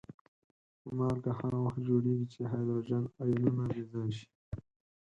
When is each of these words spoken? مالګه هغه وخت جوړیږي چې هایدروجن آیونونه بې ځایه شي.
مالګه 0.97 1.31
هغه 1.39 1.57
وخت 1.65 1.79
جوړیږي 1.87 2.25
چې 2.33 2.41
هایدروجن 2.51 3.03
آیونونه 3.23 3.63
بې 3.73 3.83
ځایه 3.91 4.11
شي. 4.17 4.27